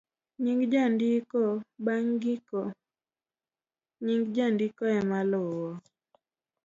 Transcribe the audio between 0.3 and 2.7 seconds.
nying' jandiko.bang' giko